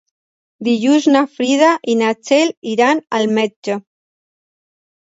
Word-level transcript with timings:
Dijous 0.67 1.07
na 1.15 1.21
Frida 1.35 1.69
i 1.95 1.99
na 2.01 2.09
Txell 2.23 2.55
iran 2.73 3.05
al 3.21 3.31
metge. 3.41 3.79